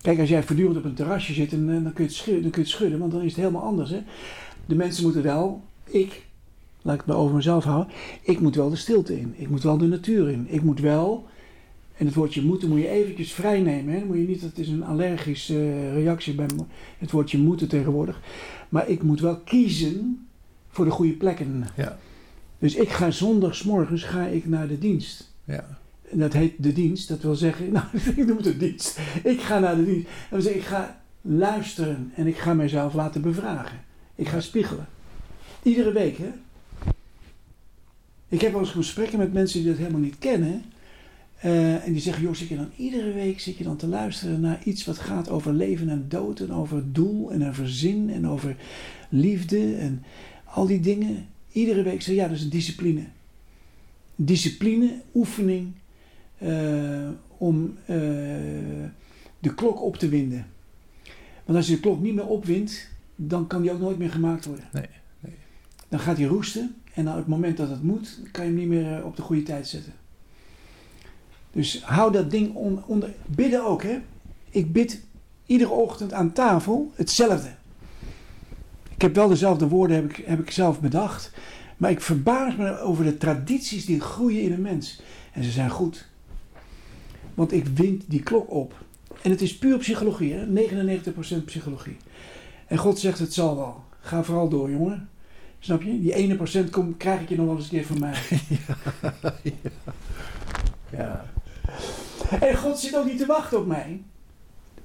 Kijk, 0.00 0.18
als 0.18 0.28
jij 0.28 0.42
voortdurend 0.42 0.76
op 0.76 0.84
een 0.84 0.94
terrasje 0.94 1.32
zit, 1.32 1.52
en, 1.52 1.68
eh, 1.68 1.82
dan, 1.82 1.92
kun 1.92 2.04
je 2.04 2.10
het 2.10 2.18
schudden, 2.18 2.42
dan 2.42 2.50
kun 2.50 2.62
je 2.62 2.68
het 2.68 2.76
schudden, 2.76 2.98
want 2.98 3.12
dan 3.12 3.20
is 3.20 3.30
het 3.30 3.36
helemaal 3.36 3.62
anders. 3.62 3.90
Hè? 3.90 4.02
De 4.66 4.74
mensen 4.74 5.04
moeten 5.04 5.22
wel, 5.22 5.62
ik, 5.84 6.26
laat 6.82 6.94
ik 6.94 7.00
het 7.00 7.08
maar 7.08 7.16
over 7.16 7.34
mezelf 7.34 7.64
houden, 7.64 7.92
ik 8.22 8.40
moet 8.40 8.54
wel 8.54 8.70
de 8.70 8.76
stilte 8.76 9.20
in. 9.20 9.34
Ik 9.36 9.48
moet 9.48 9.62
wel 9.62 9.78
de 9.78 9.86
natuur 9.86 10.30
in. 10.30 10.46
Ik 10.48 10.62
moet 10.62 10.80
wel, 10.80 11.26
en 11.96 12.06
het 12.06 12.14
woordje 12.14 12.42
moeten 12.42 12.68
moet 12.68 12.80
je 12.80 12.88
eventjes 12.88 13.32
vrij 13.32 13.60
nemen. 13.60 13.92
Hè? 13.92 13.98
Dan 13.98 14.08
moet 14.08 14.16
je 14.16 14.26
niet, 14.26 14.40
dat 14.40 14.58
is 14.58 14.68
een 14.68 14.84
allergische 14.84 15.54
eh, 15.54 15.94
reactie 15.94 16.34
bij 16.34 16.46
het 16.98 17.10
woordje 17.10 17.38
moeten 17.38 17.68
tegenwoordig. 17.68 18.20
Maar 18.68 18.88
ik 18.88 19.02
moet 19.02 19.20
wel 19.20 19.36
kiezen 19.36 20.26
voor 20.68 20.84
de 20.84 20.90
goede 20.90 21.12
plekken. 21.12 21.64
Ja. 21.76 21.98
Dus 22.58 22.74
ik 22.74 22.88
ga 22.88 23.10
zondagsmorgens 23.10 24.02
ga 24.02 24.26
ik 24.26 24.46
naar 24.46 24.68
de 24.68 24.78
dienst. 24.78 25.32
Ja. 25.44 25.78
En 26.10 26.18
dat 26.18 26.32
heet 26.32 26.52
de 26.58 26.72
dienst. 26.72 27.08
Dat 27.08 27.22
wil 27.22 27.34
zeggen, 27.34 27.72
nou, 27.72 27.86
ik 28.16 28.26
noem 28.26 28.36
het 28.36 28.46
een 28.46 28.58
dienst. 28.58 28.98
Ik 29.22 29.40
ga 29.40 29.58
naar 29.58 29.76
de 29.76 29.84
dienst. 29.84 30.06
Dat 30.06 30.30
wil 30.30 30.40
zeggen, 30.40 30.60
ik 30.60 30.66
ga 30.66 31.00
luisteren 31.20 32.12
en 32.14 32.26
ik 32.26 32.36
ga 32.36 32.54
mezelf 32.54 32.94
laten 32.94 33.22
bevragen. 33.22 33.80
Ik 34.14 34.28
ga 34.28 34.40
spiegelen. 34.40 34.86
Iedere 35.62 35.92
week, 35.92 36.18
hè. 36.18 36.30
Ik 38.28 38.40
heb 38.40 38.52
wel 38.52 38.60
eens 38.60 38.70
gesprekken 38.70 39.18
met 39.18 39.32
mensen 39.32 39.60
die 39.60 39.68
dat 39.68 39.78
helemaal 39.78 40.00
niet 40.00 40.18
kennen. 40.18 40.62
Eh, 41.40 41.86
en 41.86 41.92
die 41.92 42.02
zeggen, 42.02 42.22
joh, 42.22 42.34
zit 42.34 42.48
je 42.48 42.56
dan 42.56 42.70
iedere 42.76 43.12
week 43.12 43.40
zit 43.40 43.56
je 43.56 43.64
dan 43.64 43.76
te 43.76 43.86
luisteren 43.86 44.40
naar 44.40 44.60
iets 44.64 44.84
wat 44.84 44.98
gaat 44.98 45.28
over 45.28 45.52
leven 45.52 45.88
en 45.88 46.08
dood 46.08 46.40
en 46.40 46.52
over 46.52 46.92
doel 46.92 47.32
en 47.32 47.48
over 47.48 47.70
zin 47.70 48.10
en 48.10 48.28
over 48.28 48.56
liefde 49.08 49.74
en 49.76 50.02
al 50.44 50.66
die 50.66 50.80
dingen. 50.80 51.26
Iedere 51.52 51.82
week 51.82 52.02
zeg 52.02 52.14
ja, 52.14 52.28
dat 52.28 52.36
is 52.36 52.42
een 52.42 52.50
discipline. 52.50 53.04
Discipline, 54.16 55.02
oefening 55.14 55.72
eh, 56.38 57.08
om 57.38 57.76
eh, 57.86 57.96
de 59.38 59.54
klok 59.54 59.82
op 59.82 59.96
te 59.96 60.08
winden. 60.08 60.46
Want 61.44 61.58
als 61.58 61.66
je 61.66 61.74
de 61.74 61.80
klok 61.80 62.00
niet 62.00 62.14
meer 62.14 62.26
opwindt, 62.26 62.88
dan 63.16 63.46
kan 63.46 63.62
die 63.62 63.72
ook 63.72 63.80
nooit 63.80 63.98
meer 63.98 64.10
gemaakt 64.10 64.44
worden. 64.44 64.68
Nee, 64.72 64.88
nee. 65.20 65.34
Dan 65.88 66.00
gaat 66.00 66.16
hij 66.16 66.26
roesten 66.26 66.74
en 66.94 67.08
op 67.08 67.16
het 67.16 67.26
moment 67.26 67.56
dat 67.56 67.70
het 67.70 67.82
moet, 67.82 68.20
kan 68.30 68.44
je 68.44 68.50
hem 68.50 68.60
niet 68.60 68.68
meer 68.68 69.04
op 69.04 69.16
de 69.16 69.22
goede 69.22 69.42
tijd 69.42 69.68
zetten. 69.68 69.92
Dus 71.54 71.82
hou 71.82 72.12
dat 72.12 72.30
ding 72.30 72.54
on- 72.54 72.82
onder. 72.86 73.10
Bidden 73.26 73.66
ook, 73.66 73.82
hè? 73.82 73.98
Ik 74.50 74.72
bid 74.72 75.00
iedere 75.46 75.70
ochtend 75.70 76.12
aan 76.12 76.32
tafel 76.32 76.92
hetzelfde. 76.94 77.48
Ik 78.94 79.02
heb 79.02 79.14
wel 79.14 79.28
dezelfde 79.28 79.68
woorden, 79.68 79.96
heb 79.96 80.10
ik, 80.10 80.24
heb 80.26 80.40
ik 80.40 80.50
zelf 80.50 80.80
bedacht. 80.80 81.32
Maar 81.76 81.90
ik 81.90 82.00
verbaas 82.00 82.56
me 82.56 82.78
over 82.78 83.04
de 83.04 83.16
tradities 83.16 83.84
die 83.84 84.00
groeien 84.00 84.42
in 84.42 84.52
een 84.52 84.62
mens. 84.62 85.00
En 85.32 85.44
ze 85.44 85.50
zijn 85.50 85.70
goed. 85.70 86.06
Want 87.34 87.52
ik 87.52 87.66
wind 87.66 88.04
die 88.06 88.22
klok 88.22 88.50
op. 88.50 88.74
En 89.22 89.30
het 89.30 89.42
is 89.42 89.58
puur 89.58 89.78
psychologie, 89.78 90.32
hè? 90.32 90.46
99% 90.46 91.44
psychologie. 91.44 91.96
En 92.66 92.78
God 92.78 92.98
zegt: 92.98 93.18
Het 93.18 93.34
zal 93.34 93.56
wel. 93.56 93.82
Ga 94.00 94.22
vooral 94.22 94.48
door, 94.48 94.70
jongen. 94.70 95.08
Snap 95.58 95.82
je? 95.82 96.00
Die 96.00 96.14
ene 96.14 96.36
procent 96.36 96.70
kom, 96.70 96.96
krijg 96.96 97.20
ik 97.20 97.28
je 97.28 97.36
nog 97.36 97.46
wel 97.46 97.56
eens 97.56 97.64
een 97.64 97.70
keer 97.70 97.86
van 97.86 97.98
mij. 97.98 98.14
Ja. 100.96 101.24
En 102.40 102.56
God 102.56 102.78
zit 102.94 103.02
ook 103.02 103.10
niet 103.10 103.18
te 103.20 103.26
wachten 103.26 103.58
op 103.58 103.66
mij. 103.66 104.02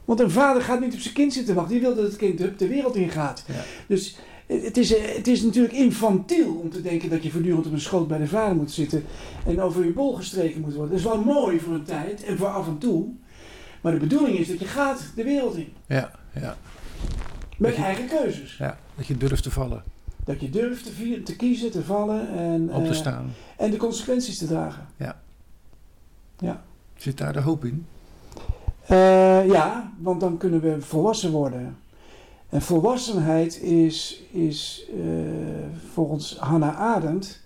Want 0.06 0.20
een 0.20 0.32
vader 0.32 0.62
gaat 0.62 0.80
niet 0.80 0.94
op 0.94 1.00
zijn 1.00 1.14
kind 1.14 1.34
zitten 1.34 1.56
wachten. 1.56 1.74
Die 1.74 1.82
wil 1.82 1.96
dat 1.96 2.04
het 2.06 2.16
kind 2.16 2.40
hup 2.40 2.58
de 2.58 2.68
wereld 2.68 2.96
in 2.96 3.10
gaat. 3.10 3.44
Ja. 3.48 3.64
Dus 3.88 4.18
het 4.48 4.78
is, 4.78 4.96
eh, 4.96 5.16
het 5.16 5.28
is 5.28 5.42
natuurlijk 5.42 5.74
infantiel 5.74 6.54
om 6.56 6.70
te 6.70 6.82
denken 6.82 7.10
dat 7.10 7.24
je 7.24 7.32
voortdurend 7.32 7.66
op 7.66 7.72
een 7.72 7.80
schoot 7.82 8.08
bij 8.08 8.18
de 8.18 8.28
vader 8.28 8.56
moet 8.56 8.72
zitten. 8.72 9.04
En 9.46 9.62
over 9.62 9.86
je 9.86 9.92
bol 9.92 10.14
gestreken 10.16 10.62
moet 10.62 10.74
worden. 10.74 10.90
Dat 10.90 11.00
is 11.00 11.06
wel 11.06 11.24
mooi 11.24 11.60
voor 11.60 11.74
een 11.74 11.84
tijd 11.84 12.24
en 12.24 12.38
voor 12.38 12.48
af 12.48 12.68
en 12.68 12.78
toe. 12.78 13.08
Maar 13.82 13.92
de 13.94 14.00
bedoeling 14.00 14.38
is 14.38 14.48
dat 14.48 14.60
je 14.60 14.66
gaat 14.66 15.12
de 15.16 15.24
wereld 15.24 15.56
in. 15.56 15.74
Ja, 15.88 16.12
ja, 16.34 16.58
Met 17.58 17.76
je- 17.76 17.82
eigen 17.82 18.08
keuzes. 18.08 18.58
ja. 18.58 18.78
Dat 18.96 19.08
je 19.08 19.18
durft 19.18 19.44
te 19.44 19.52
vallen, 19.52 19.84
Dat 20.26 20.42
je 20.42 20.50
durft 20.50 20.84
te, 20.84 21.22
te 21.24 21.36
kiezen, 21.36 21.72
te 21.72 21.84
vallen 21.84 22.30
en, 22.38 22.74
op 22.74 22.84
te 22.84 22.90
eh, 22.90 22.96
staan. 22.96 23.34
en 23.58 23.72
de 23.72 23.78
consequenties 23.78 24.38
te 24.38 24.48
dragen. 24.48 24.88
Zit 26.96 27.18
daar 27.18 27.34
de 27.34 27.40
hoop 27.42 27.66
in? 27.66 27.86
Eh, 28.90 29.48
ja, 29.48 29.94
want 29.98 30.20
dan 30.20 30.38
kunnen 30.38 30.62
we 30.62 30.82
volwassen 30.82 31.32
worden. 31.32 31.78
En 32.50 32.62
volwassenheid 32.62 33.62
is, 33.62 34.24
is 34.32 34.86
eh, 34.90 35.90
volgens 35.94 36.38
Hannah 36.38 36.80
Arendt 36.80 37.42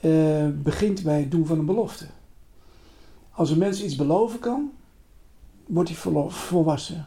eh, 0.00 0.46
begint 0.62 1.02
bij 1.02 1.20
het 1.20 1.30
doen 1.30 1.46
van 1.46 1.58
een 1.58 1.66
belofte. 1.66 2.06
Als 3.30 3.50
een 3.50 3.58
mens 3.58 3.82
iets 3.82 3.96
beloven 3.96 4.38
kan, 4.38 4.70
wordt 5.66 5.88
hij 5.88 5.98
volwassen. 6.28 7.06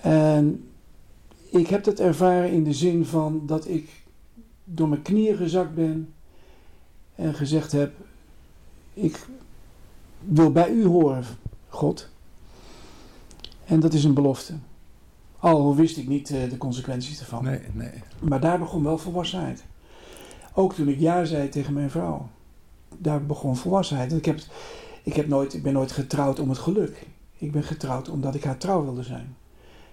En 0.00 0.70
ik 1.50 1.66
heb 1.66 1.84
dat 1.84 1.98
ervaren 1.98 2.50
in 2.50 2.64
de 2.64 2.72
zin 2.72 3.04
van 3.04 3.42
dat 3.46 3.68
ik 3.68 3.90
door 4.64 4.88
mijn 4.88 5.02
knieën 5.02 5.36
gezakt 5.36 5.74
ben 5.74 6.12
en 7.14 7.34
gezegd 7.34 7.72
heb: 7.72 7.92
Ik 8.94 9.26
wil 10.18 10.52
bij 10.52 10.70
u 10.70 10.84
horen, 10.84 11.24
God. 11.80 12.08
En 13.64 13.80
dat 13.80 13.92
is 13.92 14.04
een 14.04 14.14
belofte. 14.14 14.54
Al 15.38 15.74
wist 15.74 15.96
ik 15.96 16.08
niet 16.08 16.30
eh, 16.30 16.50
de 16.50 16.58
consequenties 16.58 17.20
ervan. 17.20 17.44
Nee, 17.44 17.60
nee. 17.72 18.02
Maar 18.18 18.40
daar 18.40 18.58
begon 18.58 18.82
wel 18.82 18.98
volwassenheid. 18.98 19.64
Ook 20.54 20.74
toen 20.74 20.88
ik 20.88 20.98
ja 20.98 21.24
zei 21.24 21.48
tegen 21.48 21.72
mijn 21.72 21.90
vrouw. 21.90 22.28
Daar 22.98 23.26
begon 23.26 23.56
volwassenheid. 23.56 24.12
Ik, 24.12 24.24
heb, 24.24 24.40
ik, 25.02 25.14
heb 25.14 25.28
nooit, 25.28 25.54
ik 25.54 25.62
ben 25.62 25.72
nooit 25.72 25.92
getrouwd 25.92 26.38
om 26.38 26.48
het 26.48 26.58
geluk. 26.58 27.06
Ik 27.38 27.52
ben 27.52 27.62
getrouwd 27.62 28.08
omdat 28.08 28.34
ik 28.34 28.44
haar 28.44 28.58
trouw 28.58 28.84
wilde 28.84 29.02
zijn. 29.02 29.36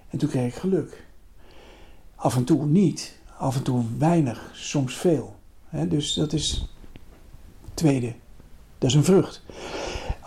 En 0.10 0.18
toen 0.18 0.30
kreeg 0.30 0.48
ik 0.48 0.60
geluk. 0.60 1.06
Af 2.16 2.36
en 2.36 2.44
toe 2.44 2.66
niet. 2.66 3.20
Af 3.38 3.56
en 3.56 3.64
toe 3.64 3.84
weinig. 3.98 4.52
Soms 4.54 4.96
veel. 4.96 5.36
Dus 5.88 6.14
dat 6.14 6.34
is 6.34 6.74
tweede. 7.74 8.14
Dat 8.78 8.90
is 8.90 8.96
een 8.96 9.04
vrucht. 9.04 9.44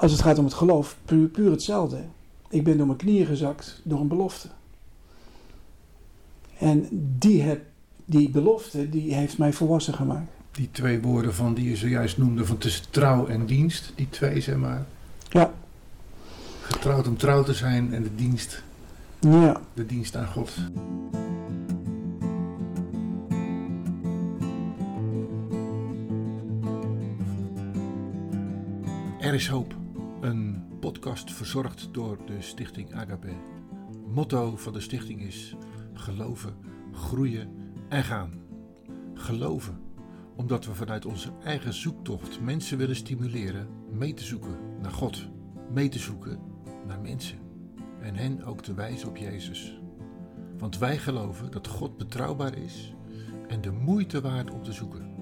Als 0.00 0.12
het 0.12 0.22
gaat 0.22 0.38
om 0.38 0.44
het 0.44 0.54
geloof, 0.54 0.96
puur, 1.04 1.28
puur 1.28 1.50
hetzelfde. 1.50 2.04
Ik 2.48 2.64
ben 2.64 2.76
door 2.76 2.86
mijn 2.86 2.98
knieën 2.98 3.26
gezakt 3.26 3.80
door 3.84 4.00
een 4.00 4.08
belofte. 4.08 4.48
En 6.58 6.88
die, 7.18 7.42
heb, 7.42 7.62
die 8.04 8.30
belofte, 8.30 8.88
die 8.88 9.14
heeft 9.14 9.38
mij 9.38 9.52
volwassen 9.52 9.94
gemaakt. 9.94 10.30
Die 10.50 10.68
twee 10.72 11.00
woorden 11.00 11.34
van 11.34 11.54
die 11.54 11.68
je 11.68 11.76
zojuist 11.76 12.18
noemde, 12.18 12.46
van 12.46 12.58
tussen 12.58 12.84
trouw 12.90 13.26
en 13.26 13.46
dienst, 13.46 13.92
die 13.94 14.08
twee 14.10 14.40
zeg 14.40 14.56
maar. 14.56 14.86
Ja. 15.28 15.52
Getrouwd 16.62 17.06
om 17.08 17.16
trouw 17.16 17.42
te 17.42 17.54
zijn 17.54 17.94
en 17.94 18.02
de 18.02 18.14
dienst, 18.14 18.62
Ja. 19.20 19.60
de 19.74 19.86
dienst 19.86 20.16
aan 20.16 20.26
God. 20.26 20.52
Er 29.20 29.34
is 29.34 29.48
hoop. 29.48 29.79
Een 30.20 30.64
podcast 30.80 31.32
verzorgd 31.32 31.88
door 31.92 32.18
de 32.26 32.40
stichting 32.40 32.94
Agape. 32.94 33.32
Motto 34.06 34.56
van 34.56 34.72
de 34.72 34.80
stichting 34.80 35.22
is 35.22 35.56
geloven, 35.92 36.54
groeien 36.92 37.48
en 37.88 38.04
gaan. 38.04 38.32
Geloven 39.14 39.80
omdat 40.36 40.66
we 40.66 40.74
vanuit 40.74 41.06
onze 41.06 41.32
eigen 41.44 41.74
zoektocht 41.74 42.40
mensen 42.40 42.78
willen 42.78 42.96
stimuleren 42.96 43.68
mee 43.90 44.14
te 44.14 44.24
zoeken 44.24 44.56
naar 44.82 44.92
God, 44.92 45.28
mee 45.72 45.88
te 45.88 45.98
zoeken 45.98 46.40
naar 46.86 47.00
mensen 47.00 47.38
en 48.00 48.14
hen 48.14 48.44
ook 48.44 48.62
te 48.62 48.74
wijzen 48.74 49.08
op 49.08 49.16
Jezus. 49.16 49.80
Want 50.58 50.78
wij 50.78 50.98
geloven 50.98 51.50
dat 51.50 51.66
God 51.66 51.96
betrouwbaar 51.96 52.56
is 52.58 52.94
en 53.48 53.60
de 53.60 53.72
moeite 53.72 54.20
waard 54.20 54.50
om 54.50 54.62
te 54.62 54.72
zoeken. 54.72 55.14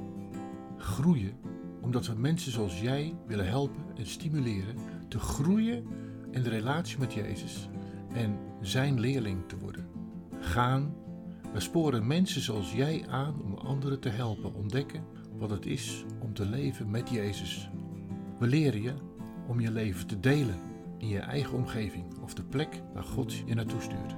Groeien 0.77 1.33
omdat 1.81 2.07
we 2.07 2.15
mensen 2.15 2.53
zoals 2.53 2.81
jij 2.81 3.15
willen 3.27 3.47
helpen 3.47 3.85
en 3.97 4.07
stimuleren 4.07 4.75
te 5.09 5.19
groeien 5.19 5.87
in 6.31 6.43
de 6.43 6.49
relatie 6.49 6.99
met 6.99 7.13
Jezus 7.13 7.69
en 8.13 8.39
zijn 8.61 9.01
leerling 9.01 9.49
te 9.49 9.59
worden. 9.59 9.87
Gaan, 10.41 10.95
we 11.53 11.61
sporen 11.61 12.07
mensen 12.07 12.41
zoals 12.41 12.73
jij 12.73 13.05
aan 13.09 13.43
om 13.43 13.55
anderen 13.55 14.01
te 14.01 14.09
helpen 14.09 14.55
ontdekken 14.55 15.05
wat 15.39 15.51
het 15.51 15.67
is 15.67 16.05
om 16.19 16.35
te 16.35 16.47
leven 16.47 16.91
met 16.91 17.11
Jezus. 17.11 17.71
We 18.39 18.47
leren 18.47 18.83
je 18.83 18.95
om 19.47 19.61
je 19.61 19.71
leven 19.71 20.07
te 20.07 20.21
delen 20.21 20.59
in 20.99 21.09
je 21.09 21.19
eigen 21.19 21.57
omgeving 21.57 22.05
of 22.23 22.35
de 22.35 22.45
plek 22.45 22.83
waar 22.95 23.05
God 23.05 23.35
je 23.47 23.55
naartoe 23.55 23.81
stuurt. 23.81 24.17